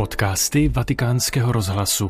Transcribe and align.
Podcasty 0.00 0.68
Vatikánského 0.68 1.52
rozhlasu. 1.52 2.08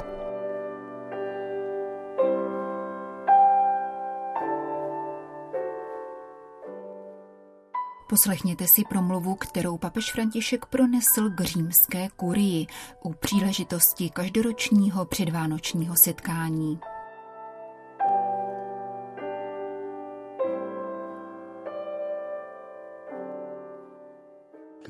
Poslechněte 8.09 8.65
si 8.75 8.83
promluvu, 8.89 9.35
kterou 9.35 9.79
papež 9.79 10.13
František 10.13 10.67
pronesl 10.67 11.31
k 11.31 11.41
římské 11.41 12.09
kurii 12.17 12.67
u 13.03 13.13
příležitosti 13.13 14.11
každoročního 14.11 15.05
předvánočního 15.05 15.95
setkání. 16.05 16.79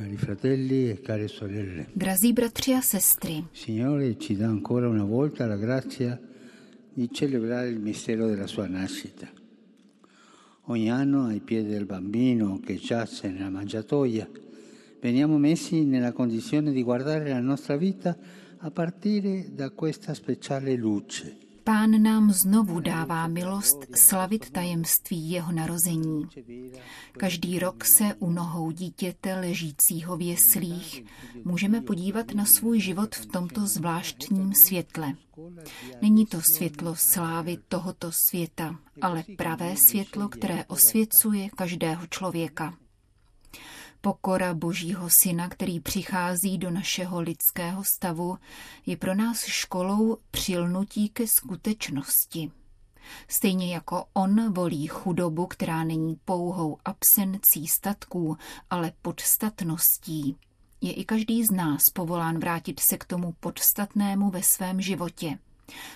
Cari 0.01 0.17
fratelli 0.17 0.89
e 0.89 1.01
care 1.03 1.29
sorelle. 1.29 1.89
Drazí 1.93 2.33
bratři 2.33 2.73
a 2.73 2.81
sestry, 2.81 3.45
Signore 3.53 4.17
ci 4.17 4.35
dà 4.35 4.47
ancora 4.47 4.89
una 4.89 5.05
volta 5.05 5.45
la 5.45 5.59
grazia 5.59 6.19
di 6.91 7.11
celebrare 7.13 7.69
il 7.69 7.81
mistero 7.81 8.27
della 8.27 8.47
sua 8.47 8.67
nascita. 8.67 9.29
Ogni 10.69 10.91
anno 10.91 11.27
ai 11.27 11.41
piedi 11.41 11.69
del 11.69 11.85
bambino 11.85 12.61
che 12.61 12.77
giace 12.77 13.29
nella 13.29 13.51
mangiatoia 13.51 14.27
veniamo 15.03 15.37
messi 15.37 15.85
nella 15.85 16.13
condizione 16.13 16.73
di 16.73 16.83
guardare 16.83 17.29
la 17.29 17.41
nostra 17.41 17.77
vita 17.77 18.17
a 18.57 18.71
partire 18.71 19.51
da 19.53 19.69
questa 19.69 20.15
speciale 20.15 20.77
luce. 20.77 21.50
Pán 21.71 22.03
nám 22.03 22.33
znovu 22.33 22.81
dává 22.81 23.27
milost 23.27 23.87
slavit 24.09 24.51
tajemství 24.51 25.31
jeho 25.31 25.53
narození. 25.53 26.29
Každý 27.13 27.59
rok 27.59 27.85
se 27.85 28.15
u 28.19 28.31
nohou 28.31 28.71
dítěte 28.71 29.35
ležícího 29.35 30.17
v 30.17 30.21
jeslích 30.21 31.05
můžeme 31.45 31.81
podívat 31.81 32.35
na 32.35 32.45
svůj 32.45 32.81
život 32.81 33.15
v 33.15 33.27
tomto 33.27 33.67
zvláštním 33.67 34.55
světle. 34.55 35.13
Není 36.03 36.27
to 36.27 36.41
světlo 36.57 36.97
slávy 36.97 37.59
tohoto 37.69 38.11
světa, 38.29 38.77
ale 39.03 39.25
pravé 39.37 39.75
světlo, 39.89 40.29
které 40.29 40.65
osvěcuje 40.65 41.49
každého 41.57 42.07
člověka. 42.07 42.75
Pokora 44.03 44.55
Božího 44.55 45.09
Syna, 45.11 45.49
který 45.49 45.81
přichází 45.81 46.59
do 46.59 46.71
našeho 46.71 47.21
lidského 47.21 47.85
stavu, 47.85 48.39
je 48.87 48.97
pro 48.97 49.15
nás 49.15 49.45
školou 49.45 50.17
přilnutí 50.31 51.09
ke 51.09 51.27
skutečnosti. 51.27 52.51
Stejně 53.29 53.75
jako 53.75 54.05
on 54.13 54.53
volí 54.53 54.87
chudobu, 54.87 55.47
která 55.47 55.85
není 55.85 56.17
pouhou 56.25 56.79
absencí 56.85 57.67
statků, 57.67 58.37
ale 58.71 58.93
podstatností, 59.03 60.37
je 60.81 60.93
i 60.93 61.05
každý 61.05 61.45
z 61.45 61.51
nás 61.51 61.83
povolán 61.95 62.39
vrátit 62.39 62.81
se 62.81 62.99
k 62.99 63.05
tomu 63.05 63.35
podstatnému 63.41 64.31
ve 64.31 64.43
svém 64.43 64.81
životě. 64.81 65.39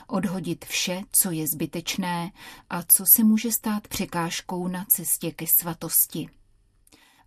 Odhodit 0.07 0.65
vše, 0.65 1.03
co 1.23 1.31
je 1.31 1.47
zbytečné 1.55 2.33
a 2.71 2.83
co 2.83 3.05
se 3.17 3.25
může 3.25 3.53
stát 3.53 3.89
překážkou 3.89 4.69
na 4.69 4.85
cestě 4.89 5.31
ke 5.33 5.47
svatosti 5.61 6.31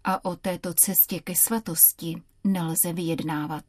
a 0.08 0.26
o 0.26 0.36
této 0.36 0.74
cestě 0.74 1.20
ke 1.20 1.36
svatosti 1.36 2.22
nelze 2.44 2.94
vyjednávat. 2.94 3.66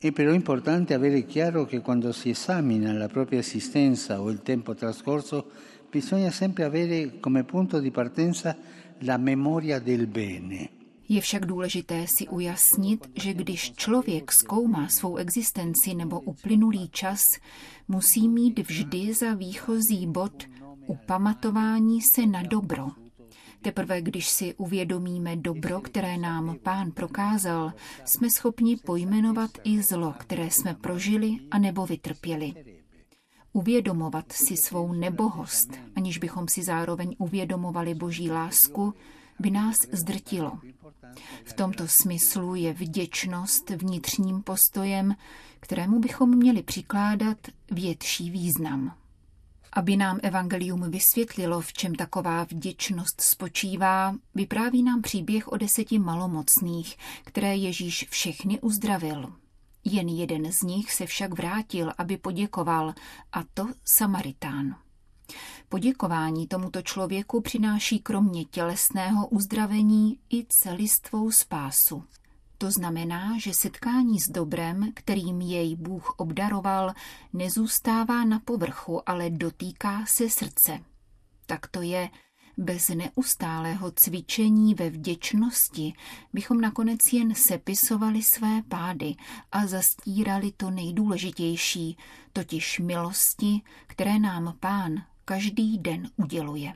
È 0.00 0.12
però 0.12 0.32
importante 0.32 0.94
avere 0.94 1.22
chiaro 1.22 1.66
che 1.66 1.80
quando 1.80 2.12
si 2.12 2.30
esamina 2.30 2.92
la 2.92 3.08
propria 3.08 3.40
esistenza 3.40 4.20
o 4.20 4.30
il 4.30 4.42
tempo 4.42 4.74
trascorso, 4.74 5.50
bisogna 5.90 6.30
sempre 6.30 6.64
avere 6.64 7.18
come 7.20 7.44
punto 7.44 7.80
di 7.80 7.90
partenza 7.90 8.56
la 8.98 9.16
memoria 9.16 9.78
del 9.78 10.06
bene. 10.06 10.68
Je 11.08 11.20
však 11.20 11.46
důležité 11.46 12.06
si 12.06 12.28
ujasnit, 12.28 13.10
že 13.14 13.34
když 13.34 13.72
člověk 13.72 14.32
zkoumá 14.32 14.88
svou 14.88 15.16
existenci 15.16 15.94
nebo 15.94 16.20
uplynulý 16.20 16.88
čas, 16.88 17.20
musí 17.88 18.28
mít 18.28 18.58
vždy 18.58 19.14
za 19.14 19.34
výchozí 19.34 20.06
bod 20.06 20.42
upamatování 20.86 22.00
se 22.14 22.26
na 22.26 22.42
dobro, 22.42 22.88
Teprve 23.62 24.02
když 24.02 24.28
si 24.28 24.54
uvědomíme 24.54 25.36
dobro, 25.36 25.80
které 25.80 26.18
nám 26.18 26.56
pán 26.62 26.90
prokázal, 26.90 27.72
jsme 28.04 28.30
schopni 28.30 28.76
pojmenovat 28.76 29.50
i 29.64 29.82
zlo, 29.82 30.14
které 30.18 30.50
jsme 30.50 30.74
prožili 30.74 31.38
a 31.50 31.58
nebo 31.58 31.86
vytrpěli. 31.86 32.54
Uvědomovat 33.52 34.32
si 34.32 34.56
svou 34.56 34.92
nebohost, 34.92 35.70
aniž 35.96 36.18
bychom 36.18 36.48
si 36.48 36.62
zároveň 36.62 37.16
uvědomovali 37.18 37.94
boží 37.94 38.30
lásku, 38.30 38.94
by 39.38 39.50
nás 39.50 39.76
zdrtilo. 39.92 40.52
V 41.44 41.52
tomto 41.52 41.88
smyslu 41.88 42.54
je 42.54 42.72
vděčnost 42.72 43.70
vnitřním 43.70 44.42
postojem, 44.42 45.14
kterému 45.60 45.98
bychom 45.98 46.36
měli 46.36 46.62
přikládat 46.62 47.38
větší 47.70 48.30
význam. 48.30 48.94
Aby 49.78 49.96
nám 49.96 50.18
evangelium 50.22 50.90
vysvětlilo, 50.90 51.60
v 51.60 51.72
čem 51.72 51.94
taková 51.94 52.44
vděčnost 52.44 53.20
spočívá, 53.20 54.14
vypráví 54.34 54.82
nám 54.82 55.02
příběh 55.02 55.48
o 55.48 55.56
deseti 55.56 55.98
malomocných, 55.98 56.96
které 57.24 57.56
Ježíš 57.56 58.06
všechny 58.10 58.60
uzdravil. 58.60 59.32
Jen 59.84 60.08
jeden 60.08 60.52
z 60.52 60.62
nich 60.62 60.92
se 60.92 61.06
však 61.06 61.34
vrátil, 61.34 61.92
aby 61.98 62.16
poděkoval, 62.16 62.94
a 63.32 63.44
to 63.54 63.66
Samaritán. 63.98 64.76
Poděkování 65.68 66.46
tomuto 66.46 66.82
člověku 66.82 67.40
přináší 67.40 67.98
kromě 67.98 68.44
tělesného 68.44 69.28
uzdravení 69.28 70.18
i 70.30 70.46
celistvou 70.48 71.30
spásu. 71.30 72.04
To 72.58 72.70
znamená, 72.70 73.38
že 73.38 73.54
setkání 73.54 74.20
s 74.20 74.28
dobrem, 74.28 74.92
kterým 74.94 75.40
jej 75.40 75.76
Bůh 75.76 76.14
obdaroval, 76.16 76.92
nezůstává 77.32 78.24
na 78.24 78.40
povrchu, 78.40 79.10
ale 79.10 79.30
dotýká 79.30 80.04
se 80.06 80.30
srdce. 80.30 80.78
Tak 81.46 81.66
to 81.66 81.82
je, 81.82 82.10
bez 82.58 82.88
neustálého 82.88 83.90
cvičení 83.90 84.74
ve 84.74 84.90
vděčnosti 84.90 85.92
bychom 86.32 86.60
nakonec 86.60 86.98
jen 87.12 87.34
sepisovali 87.34 88.22
své 88.22 88.62
pády 88.68 89.14
a 89.52 89.66
zastírali 89.66 90.52
to 90.56 90.70
nejdůležitější, 90.70 91.96
totiž 92.32 92.78
milosti, 92.78 93.62
které 93.86 94.18
nám 94.18 94.54
Pán 94.60 94.94
každý 95.24 95.78
den 95.78 96.10
uděluje. 96.16 96.72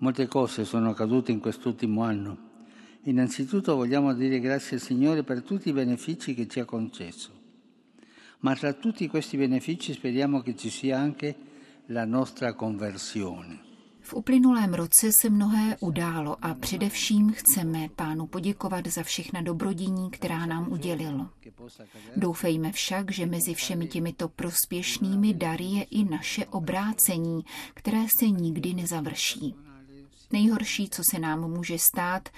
Molte 0.00 0.26
cose 0.26 0.66
sono 0.66 0.90
accadute 0.90 1.32
in 1.32 1.40
quest'ultimo 1.40 2.02
anno. 2.02 2.51
Innanzitutto 3.04 3.74
vogliamo 3.74 4.14
dire 4.14 4.38
grazie 4.38 4.76
al 4.76 4.82
Signore 4.82 5.24
per 5.24 5.42
tutti 5.42 5.70
i 5.70 5.72
benefici 5.72 6.34
che 6.34 6.46
ci 6.46 6.60
ha 6.60 6.64
concesso. 6.64 7.30
Ma 8.40 8.54
tra 8.54 8.72
tutti 8.74 9.08
questi 9.08 9.36
benefici 9.36 9.92
speriamo 9.92 10.40
che 10.40 10.54
ci 10.54 10.70
sia 10.70 10.98
anche 10.98 11.34
la 11.86 12.04
nostra 12.04 12.54
conversione. 12.54 13.70
V 14.02 14.14
uplynulém 14.14 14.74
roce 14.74 15.12
se 15.12 15.30
mnohé 15.30 15.76
událo 15.80 16.36
a 16.42 16.54
především 16.54 17.32
chceme 17.32 17.88
pánu 17.96 18.26
poděkovat 18.26 18.86
za 18.86 19.02
všechna 19.02 19.42
dobrodiní, 19.42 20.10
která 20.10 20.46
nám 20.46 20.72
udělil. 20.72 21.28
Doufejme 22.16 22.72
však, 22.72 23.12
že 23.12 23.26
mezi 23.26 23.54
všemi 23.54 23.86
těmito 23.86 24.28
prospěšnými 24.28 25.34
dary 25.34 25.64
je 25.64 25.82
i 25.82 26.04
naše 26.04 26.46
obrácení, 26.46 27.44
které 27.74 28.06
se 28.18 28.28
nikdy 28.28 28.74
nezavrší. 28.74 29.54
Nejhorší, 30.32 30.88
co 30.88 31.02
se 31.10 31.18
nám 31.18 31.50
může 31.50 31.78
stát, 31.78 32.28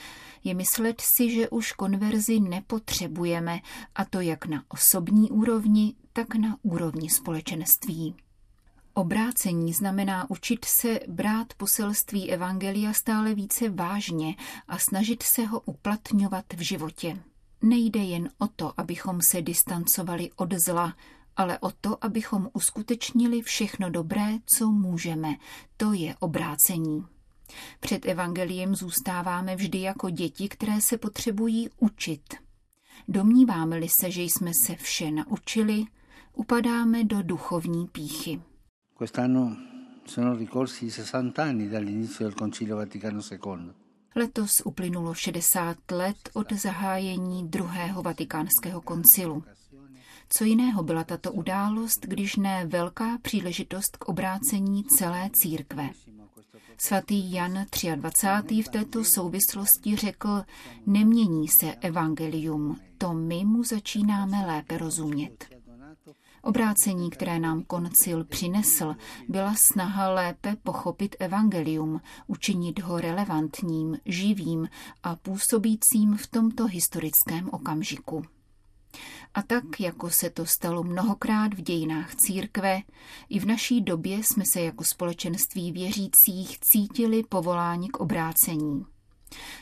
je 0.44 0.54
myslet 0.54 1.00
si, 1.00 1.30
že 1.30 1.48
už 1.48 1.72
konverzi 1.72 2.40
nepotřebujeme, 2.40 3.60
a 3.94 4.04
to 4.04 4.20
jak 4.20 4.46
na 4.46 4.64
osobní 4.68 5.30
úrovni, 5.30 5.94
tak 6.12 6.34
na 6.34 6.56
úrovni 6.62 7.10
společenství. 7.10 8.14
Obrácení 8.94 9.72
znamená 9.72 10.30
učit 10.30 10.64
se 10.64 11.00
brát 11.08 11.54
poselství 11.54 12.30
Evangelia 12.30 12.92
stále 12.92 13.34
více 13.34 13.70
vážně 13.70 14.36
a 14.68 14.78
snažit 14.78 15.22
se 15.22 15.46
ho 15.46 15.60
uplatňovat 15.60 16.44
v 16.52 16.60
životě. 16.60 17.18
Nejde 17.62 18.00
jen 18.00 18.30
o 18.38 18.46
to, 18.46 18.80
abychom 18.80 19.20
se 19.22 19.42
distancovali 19.42 20.30
od 20.36 20.54
zla, 20.54 20.96
ale 21.36 21.58
o 21.58 21.70
to, 21.70 22.04
abychom 22.04 22.48
uskutečnili 22.52 23.42
všechno 23.42 23.90
dobré, 23.90 24.38
co 24.46 24.70
můžeme. 24.70 25.34
To 25.76 25.92
je 25.92 26.14
obrácení. 26.20 27.13
Před 27.80 28.06
evangeliem 28.06 28.74
zůstáváme 28.74 29.56
vždy 29.56 29.80
jako 29.80 30.10
děti, 30.10 30.48
které 30.48 30.80
se 30.80 30.98
potřebují 30.98 31.68
učit. 31.78 32.34
Domníváme-li 33.08 33.88
se, 34.00 34.10
že 34.10 34.22
jsme 34.22 34.50
se 34.66 34.74
vše 34.76 35.10
naučili, 35.10 35.84
upadáme 36.34 37.04
do 37.04 37.22
duchovní 37.22 37.86
píchy. 37.86 38.40
Quest'anno 38.98 39.56
sono 40.06 40.36
ricorsi 40.36 40.90
60 40.90 41.38
anni 41.38 41.68
dall'inizio 41.68 42.28
del 42.28 42.32
Concilio 42.32 42.76
Vaticano 42.76 43.20
II. 43.32 43.72
Letos 44.16 44.62
uplynulo 44.64 45.14
60 45.14 45.76
let 45.90 46.16
od 46.32 46.52
zahájení 46.52 47.48
druhého 47.48 48.02
vatikánského 48.02 48.80
koncilu. 48.80 49.44
Co 50.28 50.44
jiného 50.44 50.82
byla 50.82 51.04
tato 51.04 51.32
událost, 51.32 52.06
když 52.06 52.36
ne 52.36 52.66
velká 52.66 53.18
příležitost 53.22 53.96
k 53.96 54.04
obrácení 54.04 54.84
celé 54.84 55.30
církve. 55.32 55.90
Svatý 56.78 57.32
Jan 57.32 57.66
23. 57.94 58.62
v 58.62 58.68
této 58.68 59.04
souvislosti 59.04 59.96
řekl, 59.96 60.42
nemění 60.86 61.48
se 61.48 61.74
evangelium, 61.74 62.80
to 62.98 63.12
my 63.12 63.44
mu 63.44 63.64
začínáme 63.64 64.46
lépe 64.46 64.78
rozumět. 64.78 65.48
Obrácení, 66.42 67.10
které 67.10 67.38
nám 67.38 67.62
koncil 67.62 68.24
přinesl, 68.24 68.94
byla 69.28 69.54
snaha 69.56 70.10
lépe 70.10 70.56
pochopit 70.62 71.16
evangelium, 71.18 72.00
učinit 72.26 72.80
ho 72.80 73.00
relevantním, 73.00 73.98
živým 74.06 74.68
a 75.02 75.16
působícím 75.16 76.16
v 76.16 76.26
tomto 76.26 76.66
historickém 76.66 77.48
okamžiku. 77.52 78.24
A 79.34 79.42
tak, 79.42 79.80
jako 79.80 80.10
se 80.10 80.30
to 80.30 80.46
stalo 80.46 80.82
mnohokrát 80.82 81.54
v 81.54 81.60
dějinách 81.60 82.14
církve, 82.14 82.82
i 83.28 83.38
v 83.38 83.46
naší 83.46 83.80
době 83.80 84.18
jsme 84.18 84.44
se 84.46 84.60
jako 84.60 84.84
společenství 84.84 85.72
věřících 85.72 86.58
cítili 86.60 87.22
povoláni 87.22 87.88
k 87.88 88.00
obrácení. 88.00 88.86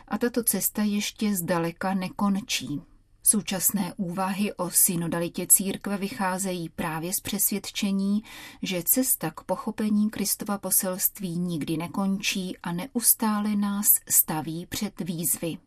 A 0.08 0.18
tato 0.18 0.44
cesta 0.44 0.82
ještě 0.82 1.36
zdaleka 1.36 1.94
nekončí. 1.94 2.82
Současné 3.24 3.94
úvahy 3.96 4.52
o 4.52 4.70
synodalitě 4.70 5.46
církve 5.48 5.96
vycházejí 5.96 6.68
právě 6.68 7.12
z 7.12 7.20
přesvědčení, 7.20 8.22
že 8.62 8.82
cesta 8.86 9.30
k 9.30 9.44
pochopení 9.44 10.10
Kristova 10.10 10.58
poselství 10.58 11.38
nikdy 11.38 11.76
nekončí 11.76 12.56
a 12.62 12.72
neustále 12.72 13.56
nás 13.56 13.86
staví 14.10 14.66
před 14.66 15.00
výzvy. 15.00 15.58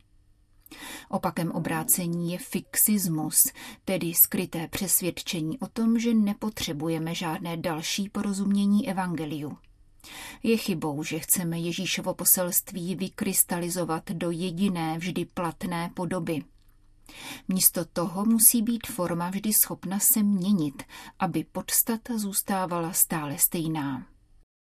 Opakem 1.10 1.52
obrácení 1.52 2.32
je 2.32 2.38
fixismus, 2.38 3.36
tedy 3.86 4.14
skryté 4.14 4.68
přesvědčení 4.68 5.60
o 5.60 5.68
tom, 5.68 6.00
že 6.00 6.14
nepotřebujeme 6.14 7.16
žádné 7.16 7.58
další 7.58 8.10
porozumění 8.10 8.90
evangeliu. 8.90 9.58
Je 10.44 10.58
chybou, 10.58 11.04
že 11.04 11.20
chceme 11.20 11.60
Ježíšovo 11.60 12.14
poselství 12.14 12.96
vykrystalizovat 12.96 14.12
do 14.12 14.32
jediné 14.32 14.98
vždy 14.98 15.26
platné 15.26 15.92
podoby. 15.94 16.44
Místo 17.48 17.86
toho 17.86 18.26
musí 18.26 18.62
být 18.62 18.88
forma 18.88 19.30
vždy 19.30 19.54
schopna 19.54 20.00
se 20.00 20.24
měnit, 20.24 20.84
aby 21.20 21.44
podstata 21.44 22.18
zůstávala 22.18 22.94
stále 22.94 23.38
stejná. 23.38 24.08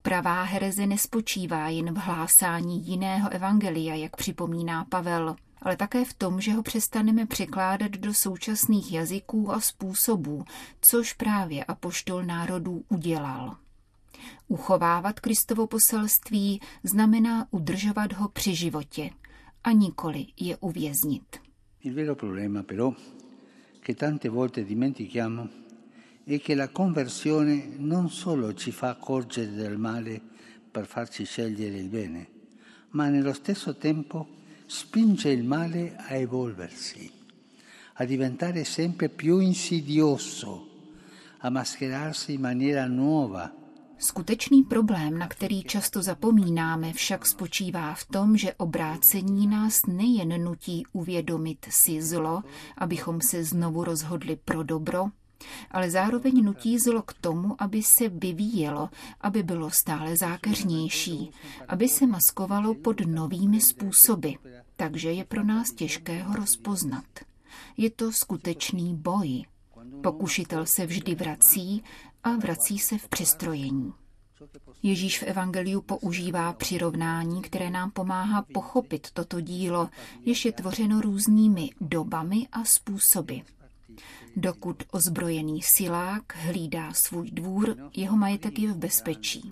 Pravá 0.03 0.43
hereze 0.43 0.87
nespočívá 0.87 1.69
jen 1.69 1.93
v 1.93 1.97
hlásání 1.97 2.87
jiného 2.87 3.29
evangelia, 3.29 3.95
jak 3.95 4.15
připomíná 4.15 4.85
Pavel– 4.85 5.35
ale 5.61 5.77
také 5.77 6.05
v 6.05 6.13
tom, 6.13 6.41
že 6.41 6.53
ho 6.53 6.63
přestaneme 6.63 7.25
překládat 7.25 7.91
do 7.91 8.13
současných 8.13 8.91
jazyků 8.91 9.51
a 9.51 9.59
způsobů, 9.59 10.45
což 10.81 11.13
právě 11.13 11.63
apoštol 11.63 12.23
národů 12.23 12.83
udělal. 12.89 13.57
Uchovávat 14.47 15.19
Kristovo 15.19 15.67
poselství 15.67 16.61
znamená 16.83 17.47
udržovat 17.51 18.13
ho 18.13 18.29
při 18.29 18.55
životě 18.55 19.09
a 19.63 19.71
nikoli 19.71 20.25
je 20.39 20.57
uvěznit. 20.57 21.39
Il 21.83 21.93
vero 21.93 22.15
problema 22.15 22.63
però 22.63 22.93
che 23.79 23.95
tante 23.95 24.29
volte 24.29 24.63
dimentichiamo 24.63 25.47
è 26.27 26.39
che 26.39 26.55
la 26.55 26.67
conversione 26.67 27.75
non 27.77 28.09
solo 28.09 28.53
ci 28.53 28.71
fa 28.71 28.89
accorgere 28.89 29.51
del 29.55 29.77
male 29.77 30.21
per 30.71 30.85
farci 30.85 31.25
scegliere 31.25 31.77
il 31.77 31.89
bene, 31.89 32.27
ma 32.91 33.09
nello 33.09 33.33
stesso 33.33 33.75
tempo 33.75 34.27
spinge 34.71 35.29
il 35.29 35.43
male 35.43 35.97
a 35.97 36.15
evolversi, 36.15 37.11
a 37.95 38.05
diventare 38.05 38.63
sempre 38.63 39.09
più 39.09 39.39
insidioso, 39.39 40.65
a 41.39 41.49
mascherarsi 41.49 42.33
in 42.33 42.41
maniera 42.41 42.87
nuova. 42.87 43.51
Skutečný 43.97 44.63
problém, 44.63 45.17
na 45.17 45.27
který 45.27 45.63
často 45.63 46.01
zapomínáme, 46.01 46.93
však 46.93 47.25
spočívá 47.25 47.93
v 47.93 48.05
tom, 48.05 48.37
že 48.37 48.53
obrácení 48.53 49.47
nás 49.47 49.85
nejen 49.87 50.43
nutí 50.43 50.83
uvědomit 50.93 51.65
si 51.69 52.01
zlo, 52.01 52.43
abychom 52.77 53.21
se 53.21 53.43
znovu 53.43 53.83
rozhodli 53.83 54.35
pro 54.35 54.63
dobro, 54.63 55.11
ale 55.71 55.91
zároveň 55.91 56.43
nutí 56.43 56.79
zlo 56.79 57.01
k 57.01 57.13
tomu, 57.13 57.55
aby 57.61 57.83
se 57.83 58.09
vyvíjelo, 58.09 58.89
aby 59.21 59.43
bylo 59.43 59.69
stále 59.71 60.17
zákeřnější, 60.17 61.31
aby 61.67 61.87
se 61.87 62.07
maskovalo 62.07 62.73
pod 62.75 63.01
novými 63.05 63.61
způsoby. 63.61 64.29
Takže 64.81 65.11
je 65.11 65.25
pro 65.25 65.43
nás 65.43 65.71
těžké 65.71 66.23
ho 66.23 66.35
rozpoznat. 66.35 67.05
Je 67.77 67.89
to 67.89 68.11
skutečný 68.11 68.95
boj. 68.95 69.43
Pokušitel 70.03 70.65
se 70.65 70.85
vždy 70.85 71.15
vrací 71.15 71.83
a 72.23 72.31
vrací 72.31 72.79
se 72.79 72.97
v 72.97 73.07
přestrojení. 73.09 73.93
Ježíš 74.83 75.19
v 75.19 75.23
Evangeliu 75.23 75.81
používá 75.81 76.53
přirovnání, 76.53 77.41
které 77.41 77.69
nám 77.69 77.91
pomáhá 77.91 78.45
pochopit 78.53 79.07
toto 79.13 79.41
dílo, 79.41 79.89
jež 80.25 80.45
je 80.45 80.51
tvořeno 80.51 81.01
různými 81.01 81.69
dobami 81.81 82.47
a 82.51 82.65
způsoby. 82.65 83.37
Dokud 84.35 84.83
ozbrojený 84.91 85.61
silák 85.61 86.35
hlídá 86.35 86.93
svůj 86.93 87.31
dvůr, 87.31 87.77
jeho 87.95 88.17
majetek 88.17 88.59
je 88.59 88.73
v 88.73 88.77
bezpečí. 88.77 89.51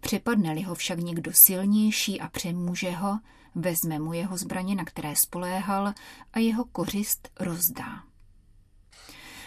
Přepadne-li 0.00 0.62
ho 0.62 0.74
však 0.74 0.98
někdo 0.98 1.32
silnější 1.34 2.20
a 2.20 2.28
přemůže 2.28 2.90
ho, 2.90 3.18
vezme 3.54 3.98
mu 3.98 4.12
jeho 4.12 4.38
zbraně, 4.38 4.74
na 4.74 4.84
které 4.84 5.14
spoléhal, 5.16 5.92
a 6.32 6.38
jeho 6.38 6.64
kořist 6.64 7.28
rozdá. 7.40 8.02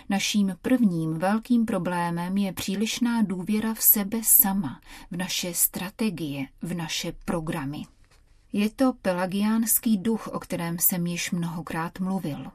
Naším 0.10 0.56
prvním 0.62 1.14
velkým 1.14 1.66
problémem 1.66 2.38
je 2.38 2.54
přílišná 2.54 3.22
důvěra 3.22 3.74
v 3.74 3.84
sebe 3.94 4.22
sama, 4.42 4.82
v 5.12 5.18
naše 5.18 5.54
strategie, 5.54 6.48
v 6.62 6.74
naše 6.74 7.12
programy. 7.26 7.84
Je 8.54 8.70
to 8.70 8.94
pelagiánský 8.94 9.98
duch, 9.98 10.28
o 10.28 10.40
kterém 10.40 10.78
jsem 10.80 11.08
již 11.08 11.32
mnohokrát 11.32 12.00
mluvil. 12.00 12.52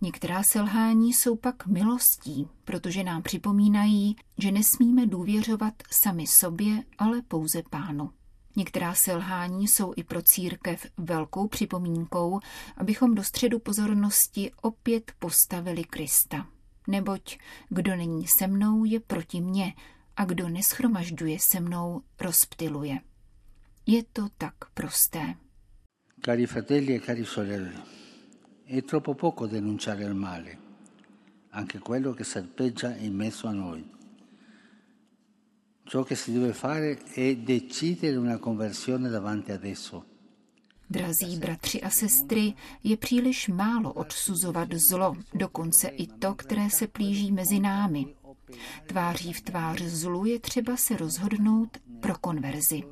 Některá 0.00 0.42
selhání 0.42 1.12
jsou 1.12 1.36
pak 1.36 1.66
milostí, 1.66 2.48
protože 2.64 3.04
nám 3.04 3.22
připomínají, 3.22 4.16
že 4.38 4.52
nesmíme 4.52 5.06
důvěřovat 5.06 5.74
sami 5.90 6.26
sobě, 6.26 6.82
ale 6.98 7.22
pouze 7.22 7.62
pánu. 7.70 8.10
Některá 8.56 8.94
selhání 8.94 9.68
jsou 9.68 9.92
i 9.96 10.04
pro 10.04 10.22
církev 10.22 10.86
velkou 10.96 11.48
připomínkou, 11.48 12.40
abychom 12.76 13.14
do 13.14 13.24
středu 13.24 13.58
pozornosti 13.58 14.50
opět 14.62 15.12
postavili 15.18 15.84
Krista. 15.84 16.46
Neboť 16.88 17.38
kdo 17.68 17.96
není 17.96 18.26
se 18.38 18.46
mnou, 18.46 18.84
je 18.84 19.00
proti 19.00 19.40
mně 19.40 19.74
a 20.16 20.24
kdo 20.24 20.48
neschromažďuje 20.48 21.38
se 21.40 21.60
mnou, 21.60 22.02
rozptiluje. 22.20 22.98
Je 23.86 24.02
to 24.12 24.28
tak 24.38 24.54
prosté. 24.74 25.34
Cari 26.24 26.46
fratelli 26.46 26.96
e 26.96 27.00
cari 27.00 27.24
sorelle, 27.24 27.72
È 28.66 28.82
troppo 28.82 29.14
poco 29.14 29.46
denunciare 29.46 30.04
il 30.04 30.14
male, 30.14 30.58
anche 31.50 31.78
quello 31.78 32.14
che 32.14 32.24
serpeggia 32.24 32.96
in 32.96 33.14
mezzo 33.14 33.46
a 33.46 33.52
noi. 33.52 33.86
Ciò 35.84 36.02
che 36.02 36.14
si 36.14 36.32
deve 36.32 36.54
fare 36.54 36.98
è 37.12 37.36
decidere 37.36 38.16
una 38.16 38.38
conversione 38.38 39.10
davanti 39.10 39.52
ad 39.52 39.64
esso. 39.64 40.06
Drazí 40.86 41.36
bratři 41.36 41.82
a 41.82 41.90
sestry, 41.90 42.54
je 42.82 42.96
příliš 42.96 43.48
málo 43.48 43.92
odsuzovat 43.92 44.72
zlo, 44.72 45.16
dokonce 45.34 45.88
i 45.88 46.06
to, 46.06 46.34
které 46.34 46.70
se 46.70 46.86
plíží 46.86 47.32
mezi 47.32 47.60
námi. 47.60 48.14
Tváří 48.86 49.32
v 49.32 49.40
tvář 49.40 49.82
zlu 49.82 50.24
je 50.24 50.38
třeba 50.38 50.76
se 50.76 50.96
rozhodnout 50.96 51.78
pro 52.00 52.18
konverzi. 52.18 52.82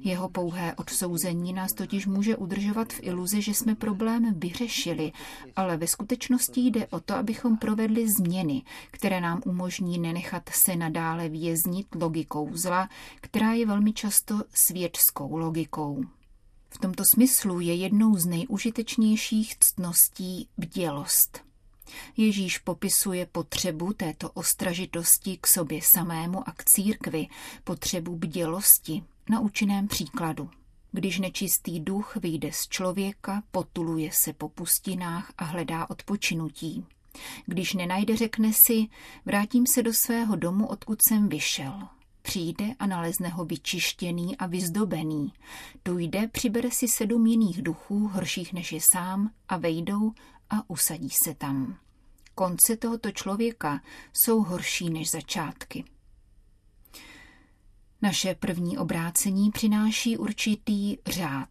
Jeho 0.00 0.28
pouhé 0.28 0.74
odsouzení 0.74 1.52
nás 1.52 1.72
totiž 1.72 2.06
může 2.06 2.36
udržovat 2.36 2.92
v 2.92 3.02
iluzi, 3.02 3.42
že 3.42 3.54
jsme 3.54 3.74
problém 3.74 4.34
vyřešili, 4.34 5.12
ale 5.56 5.76
ve 5.76 5.86
skutečnosti 5.86 6.60
jde 6.60 6.86
o 6.86 7.00
to, 7.00 7.14
abychom 7.14 7.56
provedli 7.56 8.08
změny, 8.08 8.62
které 8.90 9.20
nám 9.20 9.40
umožní 9.46 9.98
nenechat 9.98 10.50
se 10.52 10.76
nadále 10.76 11.28
věznit 11.28 11.86
logikou 11.94 12.50
zla, 12.52 12.88
která 13.20 13.52
je 13.52 13.66
velmi 13.66 13.92
často 13.92 14.42
světskou 14.54 15.36
logikou. 15.36 16.04
V 16.70 16.78
tomto 16.78 17.02
smyslu 17.14 17.60
je 17.60 17.74
jednou 17.74 18.16
z 18.16 18.26
nejužitečnějších 18.26 19.58
ctností 19.58 20.48
bdělost. 20.58 21.50
Ježíš 22.16 22.58
popisuje 22.58 23.26
potřebu 23.26 23.92
této 23.92 24.30
ostražitosti 24.30 25.38
k 25.40 25.46
sobě 25.46 25.80
samému 25.94 26.48
a 26.48 26.52
k 26.52 26.64
církvi, 26.64 27.26
potřebu 27.64 28.16
bdělosti, 28.16 29.02
na 29.30 29.40
účinném 29.40 29.88
příkladu. 29.88 30.50
Když 30.92 31.18
nečistý 31.18 31.80
duch 31.80 32.16
vyjde 32.16 32.52
z 32.52 32.68
člověka, 32.68 33.42
potuluje 33.50 34.10
se 34.12 34.32
po 34.32 34.48
pustinách 34.48 35.32
a 35.38 35.44
hledá 35.44 35.90
odpočinutí. 35.90 36.86
Když 37.46 37.74
nenajde, 37.74 38.16
řekne 38.16 38.52
si, 38.52 38.86
vrátím 39.24 39.66
se 39.66 39.82
do 39.82 39.92
svého 39.94 40.36
domu, 40.36 40.66
odkud 40.66 40.98
jsem 41.08 41.28
vyšel. 41.28 41.88
Přijde 42.22 42.74
a 42.78 42.86
nalezne 42.86 43.28
ho 43.28 43.44
vyčištěný 43.44 44.36
a 44.36 44.46
vyzdobený. 44.46 45.32
Tu 45.82 45.98
jde, 45.98 46.28
přibere 46.28 46.70
si 46.70 46.88
sedm 46.88 47.26
jiných 47.26 47.62
duchů, 47.62 48.08
horších 48.08 48.52
než 48.52 48.72
je 48.72 48.80
sám, 48.80 49.30
a 49.48 49.56
vejdou 49.56 50.12
a 50.50 50.70
usadí 50.70 51.10
se 51.10 51.34
tam. 51.34 51.76
Konce 52.34 52.76
tohoto 52.76 53.10
člověka 53.10 53.80
jsou 54.12 54.42
horší 54.42 54.90
než 54.90 55.10
začátky. 55.10 55.84
Naše 58.02 58.34
první 58.34 58.78
obrácení 58.78 59.50
přináší 59.50 60.16
určitý 60.16 60.96
řád, 61.06 61.48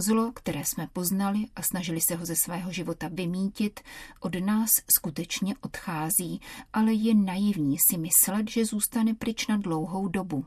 Zlo, 0.00 0.32
které 0.32 0.64
jsme 0.64 0.88
poznali 0.92 1.46
a 1.56 1.62
snažili 1.62 2.00
se 2.00 2.14
ho 2.14 2.26
ze 2.26 2.36
svého 2.36 2.72
života 2.72 3.08
vymítit, 3.12 3.80
od 4.20 4.34
nás 4.34 4.70
skutečně 4.90 5.54
odchází, 5.60 6.40
ale 6.72 6.92
je 6.92 7.14
naivní 7.14 7.76
si 7.90 7.98
myslet, 7.98 8.50
že 8.50 8.64
zůstane 8.64 9.14
pryč 9.14 9.46
na 9.46 9.56
dlouhou 9.56 10.08
dobu. 10.08 10.46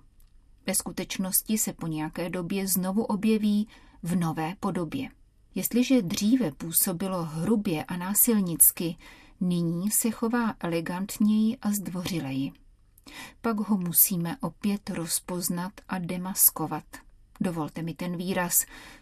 Ve 0.68 0.76
skutečnosti 0.76 1.58
se 1.58 1.74
po 1.74 1.88
nějaké 1.88 2.30
době 2.30 2.68
znovu 2.68 3.04
objeví 3.04 3.68
v 4.04 4.16
nové 4.16 4.56
podobě. 4.60 5.10
Jestliže 5.56 6.02
dříve 6.02 6.52
působilo 6.52 7.24
hrubě 7.24 7.84
a 7.84 7.98
násilnicky, 7.98 8.98
nyní 9.42 9.92
se 9.92 10.12
chová 10.12 10.56
elegantněji 10.60 11.58
a 11.58 11.72
zdvořileji. 11.72 12.63
Pak 13.42 13.58
ho 13.60 13.78
musíme 13.78 14.38
opět 14.42 14.90
rozpoznat 14.90 15.74
a 15.90 15.98
demaskovat. 15.98 16.84
Dovolte 17.42 17.82
mi 17.82 17.94
ten 17.94 18.18
výraz. 18.18 18.54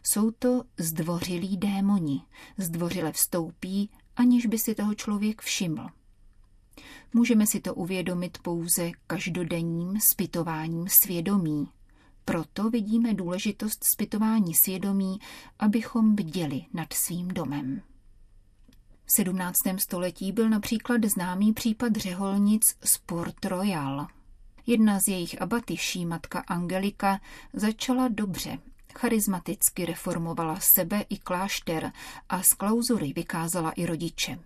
Jsou 0.03 0.31
to 0.31 0.63
zdvořilí 0.77 1.57
démoni. 1.57 2.21
Zdvořile 2.57 3.11
vstoupí, 3.11 3.89
aniž 4.15 4.45
by 4.45 4.59
si 4.59 4.75
toho 4.75 4.95
člověk 4.95 5.41
všiml. 5.41 5.87
Můžeme 7.13 7.47
si 7.47 7.59
to 7.59 7.75
uvědomit 7.75 8.37
pouze 8.37 8.91
každodenním 9.07 9.99
spitováním 10.11 10.87
svědomí. 10.89 11.67
Proto 12.25 12.69
vidíme 12.69 13.13
důležitost 13.13 13.83
spytování 13.83 14.53
svědomí, 14.53 15.19
abychom 15.59 16.15
bděli 16.15 16.65
nad 16.73 16.93
svým 16.93 17.27
domem. 17.27 17.81
V 19.11 19.13
17. 19.13 19.59
století 19.77 20.31
byl 20.31 20.49
například 20.49 21.05
známý 21.05 21.53
případ 21.53 21.95
řeholnic 21.95 22.75
z 22.83 22.97
Port 22.97 23.45
Royal. 23.45 24.07
Jedna 24.67 24.99
z 24.99 25.07
jejich 25.07 25.41
abatyší, 25.41 26.05
matka 26.05 26.43
Angelika, 26.47 27.19
začala 27.53 28.07
dobře. 28.07 28.57
Charizmaticky 28.99 29.85
reformovala 29.85 30.59
sebe 30.59 31.05
i 31.09 31.17
klášter 31.17 31.91
a 32.29 32.43
z 32.43 32.53
klauzury 32.53 33.13
vykázala 33.13 33.71
i 33.71 33.85
rodiče. 33.85 34.39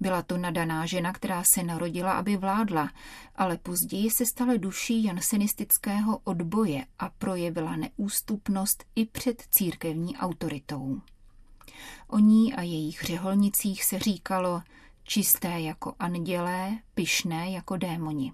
Byla 0.00 0.22
to 0.22 0.38
nadaná 0.38 0.86
žena, 0.86 1.12
která 1.12 1.44
se 1.44 1.62
narodila, 1.62 2.12
aby 2.12 2.36
vládla, 2.36 2.90
ale 3.36 3.58
později 3.58 4.10
se 4.10 4.26
stala 4.26 4.56
duší 4.56 5.04
jansenistického 5.04 6.18
odboje 6.24 6.84
a 6.98 7.08
projevila 7.08 7.76
neústupnost 7.76 8.84
i 8.94 9.06
před 9.06 9.42
církevní 9.50 10.16
autoritou. 10.16 11.00
O 12.08 12.18
ní 12.18 12.54
a 12.54 12.62
jejich 12.62 13.02
řeholnicích 13.02 13.84
se 13.84 13.98
říkalo 13.98 14.62
čisté 15.02 15.60
jako 15.60 15.94
andělé, 15.98 16.78
pyšné 16.94 17.50
jako 17.50 17.76
démoni. 17.76 18.32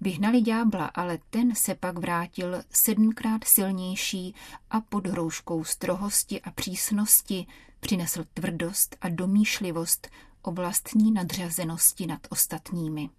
Vyhnali 0.00 0.40
ďábla, 0.40 0.86
ale 0.86 1.18
ten 1.30 1.54
se 1.54 1.74
pak 1.74 1.98
vrátil 1.98 2.62
sedmkrát 2.70 3.44
silnější 3.44 4.34
a 4.70 4.80
pod 4.80 5.06
hrouškou 5.06 5.64
strohosti 5.64 6.40
a 6.40 6.50
přísnosti 6.50 7.46
přinesl 7.80 8.24
tvrdost 8.34 8.96
a 9.00 9.08
domýšlivost 9.08 10.08
o 10.42 10.52
vlastní 10.52 11.12
nadřazenosti 11.12 12.06
nad 12.06 12.20
ostatními. 12.30 13.10